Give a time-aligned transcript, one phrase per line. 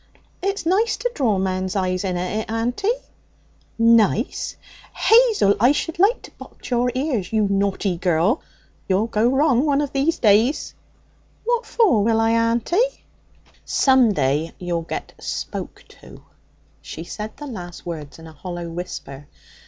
[0.41, 2.89] 'It's nice to draw men's eyes, inna it, auntie?'
[3.77, 4.55] 'Nice!
[4.95, 7.31] Hazel, I should like to box your ears!
[7.31, 8.41] You naughty girl!
[8.87, 10.73] You'll go wrong one of these days.'
[11.45, 13.05] 'What for will I, auntie?'
[13.63, 16.23] 'Some day you'll get spoke to!'
[16.81, 19.27] She said the last words in a hollow whisper.